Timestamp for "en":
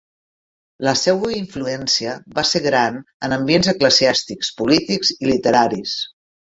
3.29-3.39